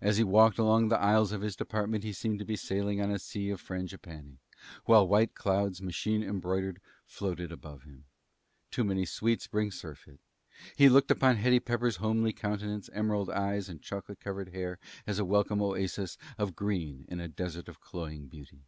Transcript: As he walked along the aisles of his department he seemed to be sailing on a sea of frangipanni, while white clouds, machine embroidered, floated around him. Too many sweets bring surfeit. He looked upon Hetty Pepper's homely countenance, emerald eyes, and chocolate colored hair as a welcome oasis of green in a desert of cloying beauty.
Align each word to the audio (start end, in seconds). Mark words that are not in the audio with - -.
As 0.00 0.16
he 0.16 0.24
walked 0.24 0.56
along 0.58 0.88
the 0.88 0.98
aisles 0.98 1.32
of 1.32 1.42
his 1.42 1.54
department 1.54 2.02
he 2.02 2.14
seemed 2.14 2.38
to 2.38 2.46
be 2.46 2.56
sailing 2.56 2.98
on 2.98 3.10
a 3.10 3.18
sea 3.18 3.50
of 3.50 3.60
frangipanni, 3.60 4.38
while 4.86 5.06
white 5.06 5.34
clouds, 5.34 5.82
machine 5.82 6.22
embroidered, 6.22 6.80
floated 7.04 7.52
around 7.52 7.82
him. 7.82 8.04
Too 8.70 8.84
many 8.84 9.04
sweets 9.04 9.46
bring 9.46 9.70
surfeit. 9.70 10.18
He 10.78 10.88
looked 10.88 11.10
upon 11.10 11.36
Hetty 11.36 11.60
Pepper's 11.60 11.96
homely 11.96 12.32
countenance, 12.32 12.88
emerald 12.94 13.28
eyes, 13.28 13.68
and 13.68 13.82
chocolate 13.82 14.20
colored 14.20 14.54
hair 14.54 14.78
as 15.06 15.18
a 15.18 15.26
welcome 15.26 15.60
oasis 15.60 16.16
of 16.38 16.56
green 16.56 17.04
in 17.10 17.20
a 17.20 17.28
desert 17.28 17.68
of 17.68 17.82
cloying 17.82 18.28
beauty. 18.28 18.62